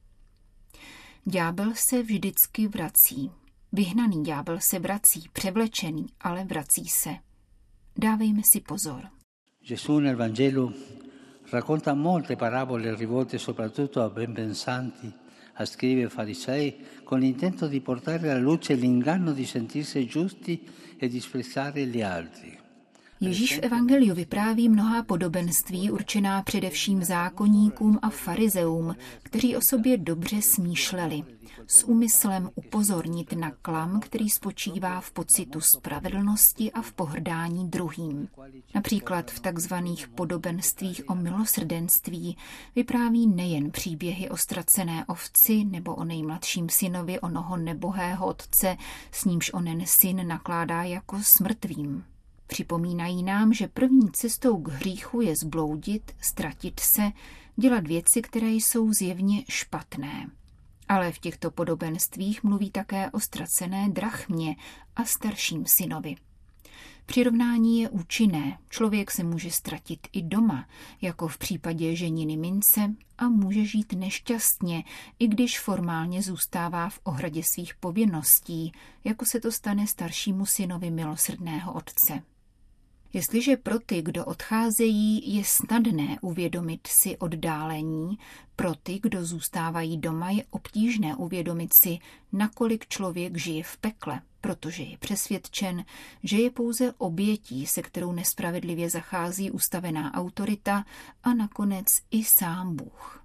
Ďábel 1.25 1.71
se 1.75 2.03
vždycky 2.03 2.67
vrací. 2.67 3.31
Vyhnaný 3.71 4.23
ďábel 4.23 4.59
se 4.59 4.79
vrací, 4.79 5.29
převlečený, 5.33 6.07
ale 6.21 6.43
vrací 6.43 6.88
se. 6.88 7.15
Dávejme 7.97 8.41
si 8.45 8.61
pozor. 8.61 9.20
Gesù 9.63 9.98
nel 10.00 10.15
Vangelo 10.15 10.74
racconta 11.50 11.94
molte 11.94 12.36
parabole 12.36 12.96
rivolte 12.96 13.38
soprattutto 13.38 14.01
a 14.01 14.10
ben 14.10 14.34
pensanti, 14.34 15.12
a 15.53 15.65
scrivi 15.65 16.01
e 16.01 16.10
farisei, 16.10 16.75
con 17.03 17.20
l'intento 17.20 17.68
di 17.68 17.80
portare 17.80 18.32
alla 18.32 18.39
luce 18.39 18.74
l'inganno 18.74 19.34
di 19.34 19.46
sentirsi 19.46 20.08
giusti 20.08 20.68
e 20.98 21.08
disprezzare 21.08 21.86
gli 21.86 22.01
altri. 22.01 22.61
Ježíš 23.23 23.57
v 23.57 23.63
Evangeliu 23.63 24.15
vypráví 24.15 24.69
mnohá 24.69 25.03
podobenství 25.03 25.91
určená 25.91 26.41
především 26.43 27.03
zákonníkům 27.03 27.99
a 28.01 28.09
farizeům, 28.09 28.95
kteří 29.23 29.55
o 29.55 29.59
sobě 29.69 29.97
dobře 29.97 30.41
smýšleli, 30.41 31.23
s 31.67 31.83
úmyslem 31.83 32.49
upozornit 32.55 33.33
na 33.33 33.51
klam, 33.51 33.99
který 33.99 34.29
spočívá 34.29 35.01
v 35.01 35.11
pocitu 35.11 35.61
spravedlnosti 35.61 36.71
a 36.71 36.81
v 36.81 36.93
pohrdání 36.93 37.69
druhým. 37.69 38.27
Například 38.75 39.31
v 39.31 39.39
takzvaných 39.39 40.07
podobenstvích 40.07 41.01
o 41.07 41.15
milosrdenství 41.15 42.37
vypráví 42.75 43.27
nejen 43.27 43.71
příběhy 43.71 44.29
o 44.29 44.37
ztracené 44.37 45.05
ovci 45.05 45.63
nebo 45.63 45.95
o 45.95 46.03
nejmladším 46.03 46.69
synovi 46.69 47.19
onoho 47.19 47.57
nebohého 47.57 48.27
otce, 48.27 48.77
s 49.11 49.25
nímž 49.25 49.53
onen 49.53 49.83
syn 49.85 50.27
nakládá 50.27 50.83
jako 50.83 51.17
smrtvým. 51.37 52.03
Připomínají 52.51 53.24
nám, 53.24 53.53
že 53.53 53.67
první 53.67 54.12
cestou 54.12 54.58
k 54.58 54.67
hříchu 54.67 55.22
je 55.22 55.36
zbloudit, 55.36 56.12
ztratit 56.22 56.79
se, 56.79 57.12
dělat 57.55 57.88
věci, 57.88 58.22
které 58.22 58.50
jsou 58.50 58.93
zjevně 58.93 59.43
špatné. 59.50 60.29
Ale 60.88 61.12
v 61.12 61.20
těchto 61.20 61.51
podobenstvích 61.51 62.43
mluví 62.43 62.72
také 62.72 63.12
o 63.12 63.20
ztracené 63.20 63.89
drachmě 63.89 64.55
a 64.96 65.05
starším 65.05 65.63
synovi. 65.77 66.15
Přirovnání 67.05 67.81
je 67.81 67.89
účinné. 67.89 68.58
Člověk 68.70 69.12
se 69.12 69.24
může 69.24 69.51
ztratit 69.51 70.08
i 70.13 70.22
doma, 70.22 70.67
jako 71.01 71.27
v 71.27 71.38
případě 71.38 71.96
ženiny 71.96 72.38
mince, 72.38 72.96
a 73.17 73.29
může 73.29 73.65
žít 73.65 73.93
nešťastně, 73.93 74.84
i 75.20 75.27
když 75.27 75.60
formálně 75.60 76.22
zůstává 76.22 76.89
v 76.89 77.00
ohradě 77.03 77.41
svých 77.43 77.75
povinností, 77.75 78.72
jako 79.03 79.25
se 79.25 79.39
to 79.39 79.51
stane 79.51 79.88
staršímu 79.88 80.46
synovi 80.46 80.91
milosrdného 80.91 81.74
otce. 81.74 82.24
Jestliže 83.13 83.58
pro 83.58 83.80
ty, 83.80 84.01
kdo 84.01 84.25
odcházejí, 84.25 85.36
je 85.36 85.44
snadné 85.46 86.18
uvědomit 86.22 86.88
si 86.88 87.18
oddálení, 87.18 88.18
pro 88.56 88.75
ty, 88.75 89.00
kdo 89.03 89.25
zůstávají 89.25 89.98
doma, 89.98 90.30
je 90.30 90.44
obtížné 90.50 91.15
uvědomit 91.15 91.70
si, 91.84 91.98
nakolik 92.32 92.88
člověk 92.88 93.38
žije 93.38 93.63
v 93.63 93.77
pekle, 93.77 94.22
protože 94.41 94.84
je 94.84 94.98
přesvědčen, 94.98 95.86
že 96.24 96.38
je 96.38 96.51
pouze 96.51 96.94
obětí, 96.98 97.68
se 97.68 97.82
kterou 97.82 98.12
nespravedlivě 98.12 98.89
zachází 98.89 99.51
ustavená 99.51 100.13
autorita 100.13 100.86
a 101.24 101.34
nakonec 101.34 101.86
i 102.12 102.24
sám 102.24 102.75
Bůh. 102.75 103.24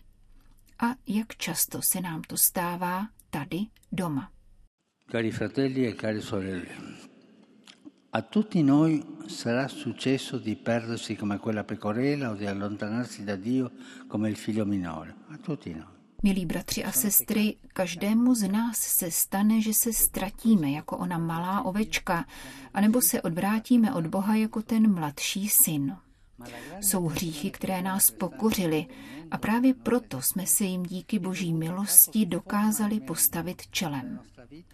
A 0.79 0.87
jak 1.07 1.37
často 1.37 1.81
se 1.83 2.01
nám 2.01 2.23
to 2.23 2.37
stává 2.37 3.07
tady 3.31 3.59
doma. 3.93 4.31
Cari 5.11 5.31
fratelli 5.31 5.89
e 5.89 5.95
cari 5.95 6.23
sorelle, 6.23 6.67
a 8.11 8.23
tutti 8.23 8.63
noi 8.63 9.05
sarà 9.27 9.69
successo 9.69 10.39
di 10.39 10.57
perdersi 10.57 11.17
come 11.17 11.39
quella 11.39 11.65
pecorella 11.65 12.31
o 12.31 12.35
di 12.35 12.47
allontanarsi 12.47 13.25
da 13.25 13.37
Dio 13.37 13.73
come 14.07 14.29
il 14.29 14.37
figlio 14.37 14.65
minore. 14.65 15.15
A 15.29 15.39
tutti 15.39 15.73
noi. 15.73 15.95
Milí 16.23 16.47
bratři 16.47 16.85
a 16.85 16.93
sestry, 16.93 17.57
každému 17.73 18.35
z 18.35 18.49
nás 18.49 18.79
se 18.79 19.11
stane, 19.11 19.61
že 19.61 19.75
se 19.75 19.93
ztratíme 19.93 20.71
jako 20.71 20.97
ona 20.97 21.19
malá 21.19 21.65
ovečka, 21.65 22.25
anebo 22.75 23.01
se 23.01 23.23
odvrátíme 23.23 23.95
od 23.95 24.07
Boha 24.07 24.37
jako 24.37 24.63
ten 24.63 24.95
mladší 24.95 25.49
syn. 25.49 25.97
Jsou 26.81 27.07
hříchy, 27.07 27.51
které 27.51 27.83
nás 27.83 28.11
pokořily 28.11 28.87
a 29.31 29.39
právě 29.39 29.75
proto 29.75 30.23
jsme 30.23 30.47
se 30.47 30.65
jim 30.65 30.83
díky 30.83 31.19
boží 31.19 31.55
milosti 31.55 32.27
dokázali 32.27 33.01
postavit 33.01 33.63
čelem. 33.71 34.21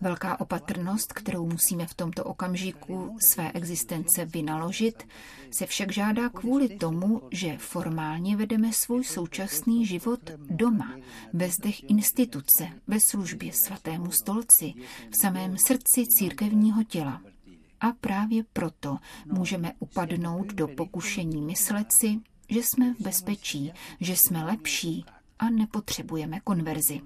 Velká 0.01 0.41
opatrnost, 0.41 1.13
kterou 1.13 1.47
musíme 1.47 1.87
v 1.87 1.95
tomto 1.95 2.25
okamžiku 2.25 3.17
své 3.21 3.53
existence 3.53 4.25
vynaložit, 4.25 5.07
se 5.51 5.67
však 5.67 5.93
žádá 5.93 6.29
kvůli 6.29 6.69
tomu, 6.69 7.23
že 7.31 7.59
formálně 7.59 8.37
vedeme 8.37 8.73
svůj 8.73 9.05
současný 9.05 9.87
život 9.87 10.21
doma, 10.51 10.97
ve 11.33 11.51
zdech 11.51 11.91
instituce, 11.91 12.69
ve 12.87 13.01
službě 13.01 13.53
svatému 13.53 14.11
stolci, 14.11 14.73
v 15.11 15.17
samém 15.17 15.57
srdci 15.59 16.07
církevního 16.07 16.85
těla. 16.85 17.21
A 17.83 17.93
právě 18.01 18.45
proto 18.53 18.99
můžeme 19.27 19.73
upadnout 19.79 20.47
do 20.55 20.69
pokušení 20.69 21.43
myslet 21.43 21.93
si, 21.93 22.21
že 22.49 22.63
jsme 22.63 22.95
v 22.95 23.01
bezpečí, 23.01 23.73
že 24.01 24.13
jsme 24.17 24.45
lepší 24.45 25.05
a 25.39 25.51
nepotřebujeme 25.51 26.41
konverzi. 26.41 27.01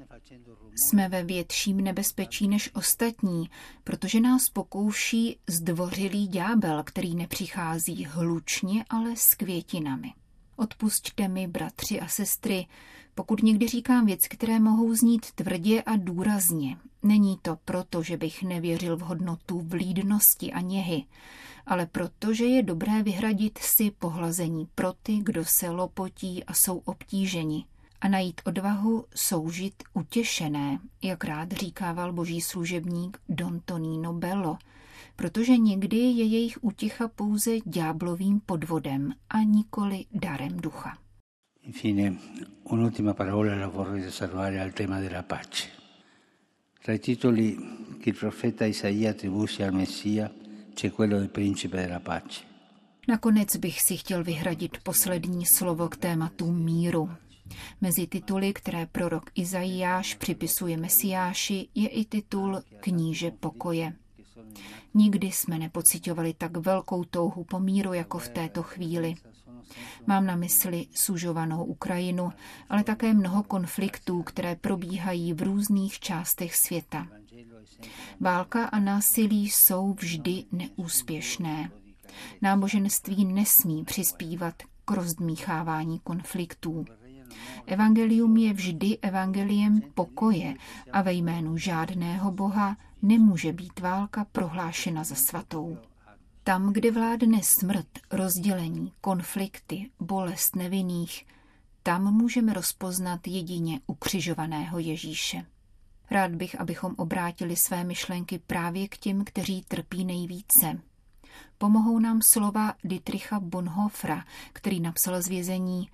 Jsme 0.74 1.08
ve 1.08 1.24
větším 1.24 1.76
nebezpečí 1.76 2.48
než 2.48 2.70
ostatní, 2.74 3.50
protože 3.84 4.20
nás 4.20 4.42
pokouší 4.52 5.38
zdvořilý 5.46 6.28
ďábel, 6.28 6.82
který 6.82 7.14
nepřichází 7.14 8.04
hlučně, 8.04 8.84
ale 8.90 9.16
s 9.16 9.34
květinami. 9.36 10.12
Odpusťte 10.56 11.28
mi, 11.28 11.48
bratři 11.48 12.00
a 12.00 12.08
sestry, 12.08 12.66
pokud 13.14 13.42
někdy 13.42 13.68
říkám 13.68 14.06
věci, 14.06 14.28
které 14.28 14.60
mohou 14.60 14.94
znít 14.94 15.26
tvrdě 15.34 15.82
a 15.82 15.96
důrazně. 15.96 16.76
Není 17.06 17.38
to 17.42 17.56
proto, 17.64 18.02
že 18.02 18.16
bych 18.16 18.42
nevěřil 18.42 18.96
v 18.96 19.00
hodnotu 19.00 19.60
vlídnosti 19.60 20.52
a 20.52 20.60
něhy, 20.60 21.04
ale 21.66 21.86
proto, 21.86 22.34
že 22.34 22.44
je 22.44 22.62
dobré 22.62 23.02
vyhradit 23.02 23.58
si 23.58 23.90
pohlazení 23.90 24.68
pro 24.74 24.92
ty, 25.02 25.18
kdo 25.22 25.44
se 25.44 25.70
lopotí 25.70 26.44
a 26.44 26.54
jsou 26.54 26.78
obtíženi 26.78 27.64
a 28.00 28.08
najít 28.08 28.40
odvahu 28.44 29.04
soužit 29.14 29.74
utěšené, 29.94 30.78
jak 31.02 31.24
rád 31.24 31.52
říkával 31.52 32.12
boží 32.12 32.40
služebník 32.40 33.18
Don 33.28 33.60
Tonino 33.64 34.12
Bello, 34.12 34.58
protože 35.16 35.56
někdy 35.56 35.96
je 35.96 36.24
jejich 36.24 36.58
uticha 36.64 37.08
pouze 37.08 37.50
ďáblovým 37.64 38.40
podvodem 38.40 39.12
a 39.30 39.42
nikoli 39.42 40.04
darem 40.12 40.56
ducha. 40.56 40.98
Infine, 41.62 42.16
un'ultima 42.64 43.14
parola 43.14 43.54
la 43.56 43.68
vorrei 43.68 44.04
riservare 44.04 44.62
al 44.62 44.70
tema 44.70 45.00
della 45.00 45.22
pace. 45.22 45.75
Tra 46.86 46.94
i 46.94 47.00
titoli 47.00 47.56
che 47.98 48.10
il 48.10 48.16
profeta 48.16 48.64
Isaia 48.64 49.10
attribuisce 49.10 49.64
al 49.64 49.74
Messia 49.74 50.32
c'è 50.72 50.92
quello 50.92 51.18
del 51.18 51.30
principe 51.30 51.80
della 51.80 51.98
pace. 51.98 52.44
Nakonec 53.08 53.56
bych 53.56 53.80
si 53.80 53.96
chtěl 53.96 54.24
vyhradit 54.24 54.78
poslední 54.82 55.46
slovo 55.46 55.88
k 55.88 55.96
tématu 55.96 56.52
míru. 56.52 57.10
Mezi 57.80 58.06
tituly, 58.06 58.52
které 58.52 58.86
prorok 58.86 59.30
Izajáš 59.34 60.14
připisuje 60.14 60.76
Mesiáši, 60.76 61.68
je 61.74 61.88
i 61.88 62.04
titul 62.04 62.62
Kníže 62.80 63.30
pokoje. 63.30 63.92
Nikdy 64.94 65.26
jsme 65.26 65.58
nepocitovali 65.58 66.34
tak 66.34 66.56
velkou 66.56 67.04
touhu 67.04 67.44
po 67.44 67.60
míru 67.60 67.92
jako 67.92 68.18
v 68.18 68.28
této 68.28 68.62
chvíli. 68.62 69.14
Mám 70.06 70.26
na 70.26 70.36
mysli 70.36 70.86
sužovanou 70.94 71.64
Ukrajinu, 71.64 72.32
ale 72.68 72.84
také 72.84 73.14
mnoho 73.14 73.42
konfliktů, 73.42 74.22
které 74.22 74.56
probíhají 74.56 75.32
v 75.32 75.42
různých 75.42 76.00
částech 76.00 76.56
světa. 76.56 77.08
Válka 78.20 78.64
a 78.64 78.78
násilí 78.78 79.50
jsou 79.50 79.92
vždy 79.92 80.44
neúspěšné. 80.52 81.70
Náboženství 82.42 83.24
nesmí 83.24 83.84
přispívat 83.84 84.54
k 84.84 84.90
rozdmíchávání 84.90 85.98
konfliktů. 85.98 86.84
Evangelium 87.66 88.36
je 88.36 88.52
vždy 88.52 88.98
evangeliem 88.98 89.80
pokoje 89.94 90.54
a 90.92 91.02
ve 91.02 91.12
jménu 91.12 91.56
žádného 91.56 92.30
boha 92.30 92.76
nemůže 93.02 93.52
být 93.52 93.80
válka 93.80 94.26
prohlášena 94.32 95.04
za 95.04 95.14
svatou. 95.14 95.78
Tam, 96.46 96.72
kde 96.72 96.90
vládne 96.90 97.40
smrt, 97.42 97.86
rozdělení, 98.10 98.92
konflikty, 99.00 99.90
bolest 100.00 100.56
nevinných, 100.56 101.26
tam 101.82 102.14
můžeme 102.14 102.52
rozpoznat 102.52 103.26
jedině 103.26 103.80
ukřižovaného 103.86 104.78
Ježíše. 104.78 105.46
Rád 106.10 106.30
bych, 106.30 106.60
abychom 106.60 106.94
obrátili 106.96 107.56
své 107.56 107.84
myšlenky 107.84 108.38
právě 108.38 108.88
k 108.88 108.96
těm, 108.96 109.24
kteří 109.24 109.64
trpí 109.68 110.04
nejvíce. 110.04 110.80
Pomohou 111.58 111.98
nám 111.98 112.20
slova 112.32 112.74
Dietricha 112.84 113.40
Bonhofra, 113.40 114.24
který 114.52 114.80
napsal 114.80 115.22
z 115.22 115.28
vězení 115.28 115.90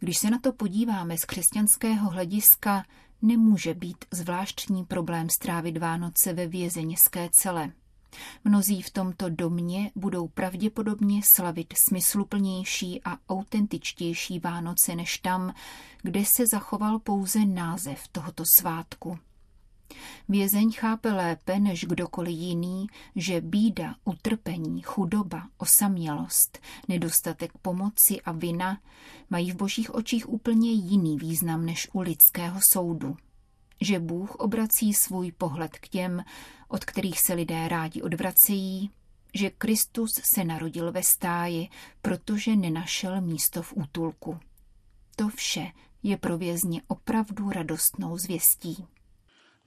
Když 0.00 0.18
se 0.18 0.30
na 0.30 0.38
to 0.38 0.52
podíváme 0.52 1.18
z 1.18 1.24
křesťanského 1.24 2.10
hlediska, 2.10 2.84
nemůže 3.22 3.74
být 3.74 4.04
zvláštní 4.10 4.84
problém 4.84 5.30
strávit 5.30 5.76
Vánoce 5.78 6.32
ve 6.32 6.46
vězeňské 6.46 7.28
cele. 7.32 7.72
Mnozí 8.44 8.82
v 8.82 8.90
tomto 8.90 9.28
domě 9.28 9.90
budou 9.94 10.28
pravděpodobně 10.28 11.20
slavit 11.36 11.74
smysluplnější 11.88 13.00
a 13.04 13.18
autentičtější 13.28 14.38
Vánoce 14.38 14.96
než 14.96 15.18
tam, 15.18 15.54
kde 16.02 16.22
se 16.36 16.46
zachoval 16.46 16.98
pouze 16.98 17.46
název 17.46 18.08
tohoto 18.08 18.44
svátku. 18.58 19.18
Vězeň 20.28 20.72
chápe 20.72 21.12
lépe 21.12 21.58
než 21.58 21.84
kdokoliv 21.84 22.38
jiný, 22.38 22.86
že 23.16 23.40
bída, 23.40 23.94
utrpení, 24.04 24.82
chudoba, 24.82 25.48
osamělost, 25.58 26.58
nedostatek 26.88 27.52
pomoci 27.62 28.20
a 28.20 28.32
vina 28.32 28.80
mají 29.30 29.52
v 29.52 29.56
božích 29.56 29.94
očích 29.94 30.28
úplně 30.28 30.72
jiný 30.72 31.16
význam 31.16 31.66
než 31.66 31.88
u 31.92 32.00
lidského 32.00 32.60
soudu. 32.72 33.16
Že 33.82 33.98
Bůh 33.98 34.34
obrací 34.34 34.94
svůj 34.94 35.32
pohled 35.32 35.78
k 35.78 35.88
těm, 35.88 36.24
od 36.68 36.84
kterých 36.84 37.20
se 37.20 37.34
lidé 37.34 37.68
rádi 37.68 38.02
odvracejí, 38.02 38.90
že 39.34 39.50
Kristus 39.50 40.10
se 40.34 40.44
narodil 40.44 40.92
ve 40.92 41.02
stáji, 41.02 41.68
protože 42.02 42.56
nenašel 42.56 43.20
místo 43.20 43.62
v 43.62 43.72
útulku. 43.76 44.38
To 45.16 45.28
vše 45.28 45.66
je 46.02 46.16
pro 46.16 46.38
vězně 46.38 46.82
opravdu 46.86 47.50
radostnou 47.50 48.18
zvěstí. 48.18 48.86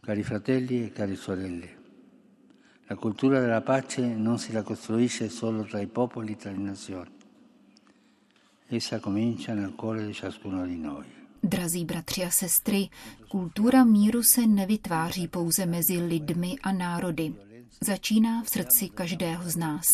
Cari 0.05 0.23
fratelli 0.23 0.85
e 0.85 0.89
cari 0.89 1.17
sorelle, 1.17 1.67
la 2.89 2.95
cultura 2.95 3.39
della 3.39 3.61
pace 3.61 4.01
non 4.17 4.37
si 4.37 4.53
la 4.53 4.63
costruisce 4.63 5.29
solo 5.29 5.63
tra 5.63 5.79
i 5.79 5.87
popoli, 5.87 6.33
e 6.33 6.35
tra 6.35 6.51
le 6.51 6.57
nazioni. 6.57 7.11
Essa 8.69 8.99
comincia 8.99 9.53
nel 9.53 9.73
cuore 9.75 10.05
di 10.05 10.13
ciascuno 10.13 10.65
di 10.65 10.77
noi. 10.77 11.24
Drazí 11.47 11.86
bratři 11.86 12.23
a 12.23 12.29
sestry, 12.29 12.89
kultura 13.29 13.84
míru 13.84 14.23
se 14.23 14.47
nevytváří 14.47 15.27
pouze 15.27 15.65
mezi 15.65 15.97
lidmi 15.97 16.55
a 16.63 16.71
národy. 16.71 17.34
Začíná 17.81 18.43
v 18.43 18.49
srdci 18.49 18.89
každého 18.89 19.49
z 19.49 19.55
nás. 19.55 19.86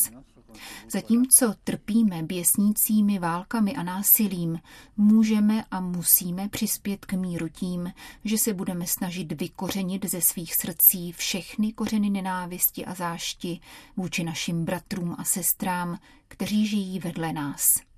Zatímco 0.92 1.54
trpíme 1.64 2.24
běsnícími 2.24 3.20
válkami 3.20 3.76
a 3.76 3.84
násilím, 3.84 4.60
můžeme 4.98 5.66
a 5.72 5.80
musíme 5.80 6.50
přispět 6.50 7.06
k 7.06 7.14
míru 7.14 7.50
tím, 7.50 7.94
že 8.26 8.38
se 8.38 8.54
budeme 8.54 8.88
snažit 8.88 9.42
vykořenit 9.42 10.06
ze 10.06 10.22
svých 10.22 10.56
srdcí 10.56 11.12
všechny 11.12 11.74
kořeny 11.74 12.10
nenávisti 12.10 12.86
a 12.86 12.94
zášti 12.94 13.60
vůči 13.98 14.24
našim 14.24 14.66
bratrům 14.66 15.16
a 15.18 15.24
sestrám, 15.24 16.00
kteří 16.28 16.68
žijí 16.68 17.00
vedle 17.00 17.34
nás. 17.34 17.91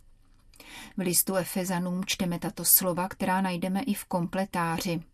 V 0.98 1.02
listu 1.02 1.36
Efezanům 1.36 2.06
čteme 2.06 2.40
tato 2.40 2.64
slova, 2.66 3.08
která 3.08 3.42
najdeme 3.42 3.82
i 3.82 3.94
v 3.94 4.06
kompletáři– 4.06 5.00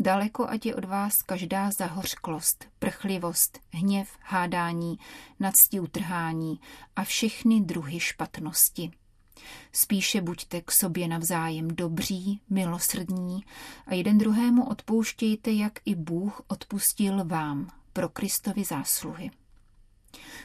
Daleko 0.00 0.48
ať 0.48 0.66
je 0.66 0.74
od 0.74 0.84
vás 0.84 1.16
každá 1.26 1.70
zahořklost, 1.70 2.64
prchlivost, 2.78 3.58
hněv, 3.70 4.08
hádání, 4.20 4.98
nadstí 5.40 5.80
utrhání 5.80 6.60
a 6.96 7.04
všechny 7.04 7.60
druhy 7.60 8.00
špatnosti. 8.00 8.90
Spíše 9.72 10.20
buďte 10.20 10.60
k 10.60 10.72
sobě 10.72 11.08
navzájem 11.08 11.68
dobří, 11.68 12.40
milosrdní 12.50 13.44
a 13.86 13.94
jeden 13.94 14.18
druhému 14.18 14.68
odpouštějte, 14.68 15.50
jak 15.50 15.72
i 15.84 15.94
Bůh 15.94 16.42
odpustil 16.48 17.24
vám 17.24 17.70
pro 17.92 18.08
Kristovi 18.08 18.64
zásluhy. 18.64 19.30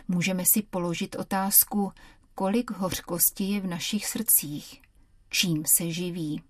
Můžeme 0.08 0.44
si 0.46 0.62
položit 0.62 1.16
otázku, 1.16 1.92
kolik 2.36 2.72
hořkosti 2.72 3.44
je 3.44 3.62
v 3.62 3.68
našich 3.68 4.06
srdcích, 4.06 4.82
čím 5.30 5.64
se 5.66 5.92
živí 5.92 6.44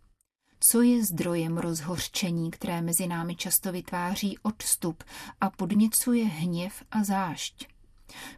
co 0.69 0.81
je 0.81 1.03
zdrojem 1.05 1.57
rozhořčení, 1.57 2.51
které 2.51 2.81
mezi 2.81 3.07
námi 3.07 3.35
často 3.35 3.71
vytváří 3.71 4.37
odstup 4.37 5.03
a 5.41 5.49
podněcuje 5.49 6.25
hněv 6.25 6.83
a 6.91 7.03
zášť. 7.03 7.67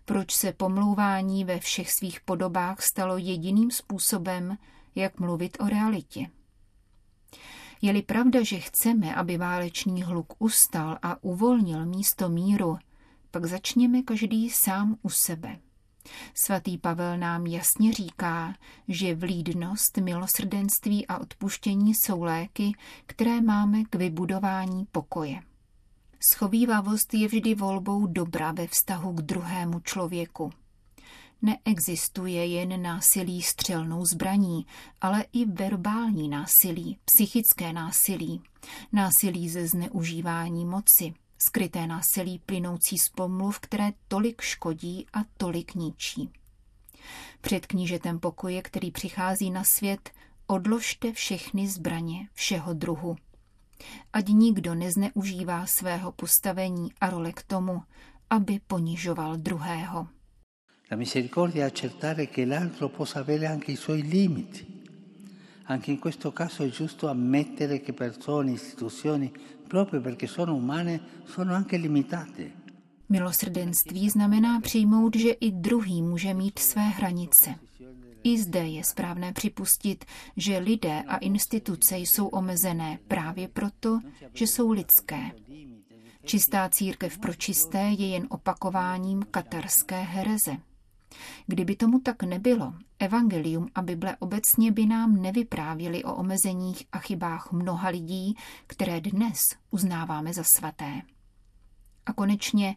Proč 0.06 0.34
se 0.34 0.54
pomlouvání 0.54 1.46
ve 1.46 1.60
všech 1.60 1.92
svých 1.92 2.22
podobách 2.22 2.82
stalo 2.82 3.18
jediným 3.18 3.72
způsobem, 3.72 4.58
jak 4.96 5.20
mluvit 5.20 5.58
o 5.60 5.70
realitě? 5.70 6.30
Je-li 7.82 8.02
pravda, 8.02 8.44
že 8.44 8.60
chceme, 8.60 9.16
aby 9.16 9.38
válečný 9.38 10.04
hluk 10.04 10.34
ustal 10.40 10.98
a 11.02 11.24
uvolnil 11.24 11.86
místo 11.86 12.30
míru, 12.30 12.78
pak 13.32 13.46
začněme 13.46 14.02
každý 14.02 14.50
sám 14.50 14.98
u 15.02 15.10
sebe. 15.10 15.60
Svatý 16.34 16.78
Pavel 16.78 17.18
nám 17.18 17.46
jasně 17.46 17.94
říká, 17.94 18.54
že 18.88 19.16
vlídnost, 19.16 19.98
milosrdenství 19.98 21.08
a 21.08 21.18
odpuštění 21.18 21.96
jsou 21.96 22.24
léky, 22.24 22.72
které 23.06 23.42
máme 23.42 23.84
k 23.84 23.96
vybudování 23.96 24.86
pokoje. 24.92 25.42
Schovývavost 26.34 27.14
je 27.14 27.28
vždy 27.28 27.56
volbou 27.56 28.08
dobra 28.08 28.52
ve 28.52 28.68
vztahu 28.68 29.14
k 29.14 29.22
druhému 29.22 29.80
člověku. 29.80 30.52
Neexistuje 31.42 32.46
jen 32.46 32.82
násilí 32.82 33.42
střelnou 33.42 34.06
zbraní, 34.06 34.66
ale 35.02 35.26
i 35.34 35.46
verbální 35.46 36.30
násilí, 36.30 36.98
psychické 37.06 37.74
násilí, 37.74 38.42
násilí 38.92 39.50
ze 39.50 39.68
zneužívání 39.68 40.66
moci, 40.66 41.14
skryté 41.38 41.88
násilí 41.88 42.40
plynoucí 42.40 42.98
z 42.98 43.10
pomluv, 43.10 43.60
které 43.60 43.92
tolik 44.08 44.42
škodí 44.42 45.06
a 45.14 45.20
tolik 45.38 45.76
ničí. 45.76 46.30
Před 47.42 47.66
knížetem 47.66 48.20
pokoje, 48.20 48.62
který 48.62 48.92
přichází 48.92 49.52
na 49.52 49.64
svět, 49.64 50.10
odložte 50.48 51.14
všechny 51.14 51.68
zbraně 51.68 52.30
všeho 52.34 52.74
druhu. 52.74 53.16
Ať 54.14 54.28
nikdo 54.28 54.76
nezneužívá 54.76 55.66
svého 55.66 56.12
postavení 56.12 56.94
a 57.02 57.10
role 57.10 57.32
k 57.32 57.44
tomu, 57.44 57.84
aby 58.30 58.60
ponižoval 58.68 59.38
druhého. 59.38 60.08
La 60.92 60.98
misericordia 60.98 61.64
è 61.64 61.68
accertare 61.68 62.28
che 62.28 62.46
l'altro 62.46 62.90
possa 62.90 63.20
avere 63.20 63.48
anche 63.48 63.72
i 63.72 63.76
suoi 63.76 64.02
limiti. 64.02 64.84
Anche 65.68 65.92
in 65.92 66.00
questo 66.00 66.32
caso 66.32 66.64
è 66.64 66.70
giusto 66.70 67.08
ammettere 67.08 67.82
che 67.82 67.92
persone, 67.94 68.52
istituzioni 68.52 69.34
proprio 69.68 70.02
perché 70.02 70.28
sono 70.28 70.56
umane, 70.56 71.00
sono 71.26 71.54
anche 71.54 71.78
limitate. 71.78 72.52
Milosrdenství 73.10 74.10
znamená 74.10 74.62
přijmout, 74.62 75.16
že 75.16 75.32
i 75.32 75.52
druhý 75.52 76.02
může 76.02 76.34
mít 76.34 76.60
své 76.60 76.82
hranice. 76.82 77.56
I 78.24 78.38
zde 78.38 78.68
je 78.68 78.84
správné 78.84 79.34
připustit, 79.34 80.06
že 80.38 80.58
lidé 80.58 81.02
a 81.08 81.18
instituce 81.18 81.98
jsou 81.98 82.28
omezené 82.28 83.00
právě 83.08 83.48
proto, 83.48 84.00
že 84.34 84.48
jsou 84.48 84.72
lidské. 84.72 85.32
Čistá 86.24 86.70
církev 86.70 87.18
pro 87.18 87.34
čisté 87.34 87.80
je 87.98 88.08
jen 88.08 88.28
opakováním 88.30 89.24
katarské 89.32 90.02
hereze. 90.02 90.58
Kdyby 91.48 91.76
tomu 91.76 92.00
tak 92.00 92.24
nebylo, 92.24 92.74
Evangelium 93.06 93.68
a 93.76 93.82
Bible 93.82 94.16
obecně 94.20 94.72
by 94.72 94.86
nám 94.86 95.22
nevyprávěly 95.22 96.04
o 96.04 96.16
omezeních 96.16 96.84
a 96.92 97.00
chybách 97.00 97.52
mnoha 97.52 97.90
lidí, 97.90 98.36
které 98.68 99.02
dnes 99.02 99.38
uznáváme 99.72 100.34
za 100.34 100.44
svaté. 100.58 101.02
A 102.06 102.14
konečně 102.14 102.76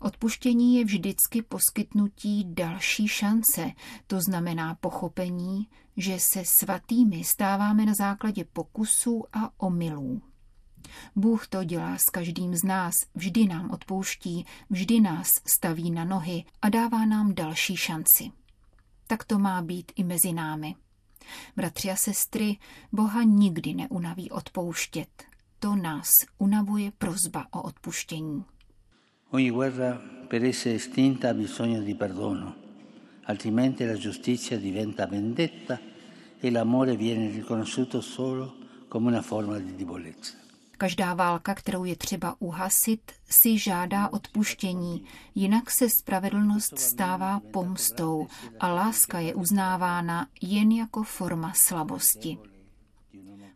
odpuštění 0.00 0.76
je 0.76 0.84
vždycky 0.84 1.42
poskytnutí 1.42 2.44
další 2.54 3.08
šance, 3.08 3.70
to 4.06 4.20
znamená 4.20 4.74
pochopení, 4.74 5.68
že 5.96 6.16
se 6.32 6.42
svatými 6.44 7.24
stáváme 7.24 7.86
na 7.86 7.94
základě 7.94 8.44
pokusů 8.44 9.24
a 9.32 9.50
omylů. 9.60 10.22
Bůh 11.16 11.46
to 11.46 11.64
dělá 11.64 11.98
s 11.98 12.04
každým 12.04 12.54
z 12.54 12.64
nás, 12.64 12.94
vždy 13.14 13.46
nám 13.46 13.70
odpouští, 13.70 14.46
vždy 14.70 15.00
nás 15.00 15.28
staví 15.46 15.90
na 15.90 16.04
nohy 16.04 16.44
a 16.62 16.68
dává 16.68 17.06
nám 17.06 17.34
další 17.34 17.76
šanci. 17.76 18.30
Tak 19.06 19.24
to 19.24 19.38
má 19.38 19.62
být 19.62 19.92
i 19.96 20.04
mezi 20.04 20.32
námi. 20.32 20.74
Bratři 21.56 21.90
a 21.90 21.96
sestry, 21.96 22.56
Boha 22.92 23.22
nikdy 23.22 23.74
neunaví 23.74 24.30
odpouštět. 24.30 25.24
To 25.58 25.76
nás 25.76 26.10
unavuje 26.38 26.92
prozba 26.98 27.46
o 27.50 27.62
odpuštění. 27.62 28.44
Ogni 29.30 29.50
guerra 29.50 30.00
per 30.28 30.44
essere 30.44 30.74
estinta 30.74 31.28
ha 31.28 31.34
bisogno 31.34 31.82
di 31.82 31.94
perdono, 31.94 32.54
altrimenti 33.24 33.84
la 33.84 33.96
giustizia 33.96 34.58
diventa 34.58 35.06
vendetta 35.06 35.78
e 36.40 36.50
l'amore 36.50 36.96
viene 36.96 37.30
riconosciuto 37.30 38.00
solo 38.00 38.54
come 38.88 39.08
una 39.08 39.22
forma 39.22 39.58
di 39.58 39.74
debolezza. 39.74 40.45
Každá 40.78 41.14
válka, 41.14 41.54
kterou 41.54 41.84
je 41.84 41.96
třeba 41.96 42.36
uhasit, 42.38 43.12
si 43.28 43.58
žádá 43.58 44.08
odpuštění, 44.08 45.04
jinak 45.34 45.70
se 45.70 45.90
spravedlnost 45.90 46.78
stává 46.78 47.40
pomstou 47.52 48.26
a 48.60 48.68
láska 48.68 49.20
je 49.20 49.34
uznávána 49.34 50.28
jen 50.42 50.72
jako 50.72 51.02
forma 51.02 51.52
slabosti. 51.54 52.38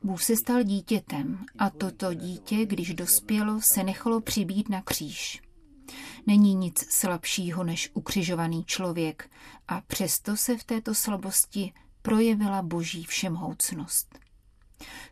Bůh 0.03 0.23
se 0.23 0.37
stal 0.37 0.63
dítětem 0.63 1.45
a 1.59 1.71
toto 1.71 2.15
dítě, 2.15 2.67
když 2.67 2.95
dospělo, 2.95 3.61
se 3.73 3.85
nechalo 3.85 4.21
přibít 4.21 4.69
na 4.69 4.83
kříž. 4.83 5.43
Není 6.27 6.55
nic 6.55 6.93
slabšího 6.93 7.65
než 7.65 7.91
ukřižovaný 7.95 8.65
člověk 8.65 9.31
a 9.69 9.81
přesto 9.81 10.37
se 10.37 10.57
v 10.57 10.65
této 10.65 10.95
slabosti 10.95 11.73
projevila 12.03 12.63
boží 12.63 13.05
všemhoucnost. 13.05 14.20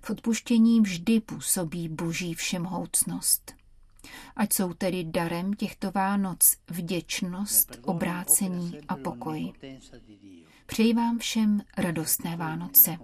V 0.03 0.11
odpuštění 0.11 0.81
vždy 0.81 1.21
působí 1.21 1.89
boží 1.89 2.35
všemhoucnost. 2.35 3.55
Ať 4.37 4.53
jsou 4.53 4.73
tedy 4.73 5.05
darem 5.05 5.55
těchto 5.55 5.91
Vánoc 5.91 6.39
vděčnost, 6.71 7.79
obrácení 7.83 8.79
a 8.89 8.97
pokoj. 8.97 9.53
Přeji 10.67 10.95
vám 10.95 11.19
všem 11.19 11.61
radostné 11.77 12.37
Vánoce 12.37 12.99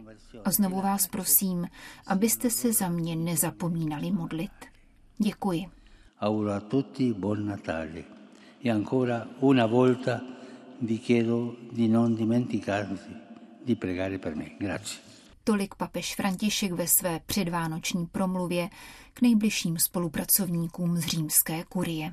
a 0.44 0.50
znovu 0.50 0.80
vás 0.80 1.06
prosím, 1.06 1.66
abyste 2.06 2.50
se 2.50 2.72
za 2.72 2.88
mě 2.88 3.16
nezapomínali 3.16 4.10
modlit. 4.10 4.52
Děkuji. 5.18 5.66
Auguro 6.20 6.60
tutti 6.60 7.12
buon 7.12 7.46
Natale 7.46 8.04
e 8.64 8.70
ancora 8.70 9.28
una 9.40 9.66
volta 9.66 10.20
vi 10.80 10.98
chiedo 10.98 11.56
di 11.72 11.88
non 11.88 12.14
dimenticarvi 12.14 12.98
di 13.64 13.74
pregare 13.74 14.18
per 14.18 14.34
me. 14.34 14.56
Grazie. 14.58 15.13
Tolik 15.46 15.74
papež 15.74 16.14
František 16.14 16.72
ve 16.72 16.86
své 16.86 17.20
předvánoční 17.26 18.06
promluvě 18.06 18.68
k 19.14 19.22
nejbližším 19.22 19.78
spolupracovníkům 19.78 20.96
z 20.96 21.06
římské 21.06 21.64
kurie. 21.64 22.12